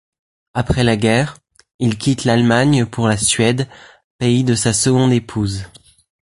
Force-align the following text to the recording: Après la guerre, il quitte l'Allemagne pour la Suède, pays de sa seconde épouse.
Après 0.55 0.83
la 0.83 0.97
guerre, 0.97 1.37
il 1.77 1.99
quitte 1.99 2.23
l'Allemagne 2.25 2.87
pour 2.87 3.07
la 3.07 3.17
Suède, 3.17 3.69
pays 4.17 4.43
de 4.43 4.55
sa 4.55 4.73
seconde 4.73 5.13
épouse. 5.13 5.67